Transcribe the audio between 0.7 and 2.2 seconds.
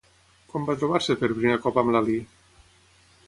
trobar-se per primer cop amb Lalí?